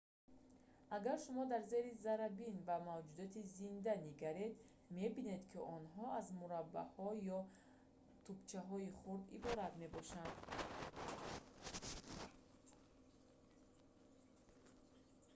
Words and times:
агар 0.95 1.17
шумо 1.25 1.43
дар 1.51 1.63
зери 1.71 1.91
заррабин 2.03 2.55
ба 2.67 2.75
мавҷудоти 2.87 3.41
зинда 3.57 3.93
нигаред 4.05 4.55
мебинед 4.97 5.43
ки 5.51 5.59
онҳо 5.77 6.05
аз 6.19 6.27
мураббаҳо 6.39 7.07
ё 7.37 7.39
тӯбчаҳои 8.25 8.95
хурд 8.99 9.25
иборат 9.37 9.73
мебошанд 9.81 10.35